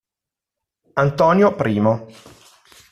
Antonio 0.95 1.53
I 1.53 1.77